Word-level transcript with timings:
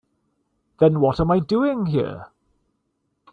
Then 0.79 0.99
what 0.99 1.19
am 1.19 1.29
I 1.29 1.37
doing 1.37 1.85
here? 1.85 2.25